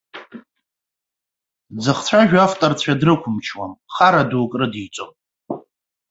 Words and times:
Дзыхцәажәо 1.75 2.39
авторцәа 2.45 2.99
дрықәымчуам, 2.99 3.71
хара 3.93 4.21
дук 4.29 4.51
рыдиҵом. 4.59 5.11